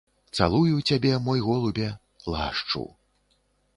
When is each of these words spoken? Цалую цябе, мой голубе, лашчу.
Цалую 0.37 0.77
цябе, 0.91 1.11
мой 1.27 1.43
голубе, 1.49 1.85
лашчу. 2.37 2.83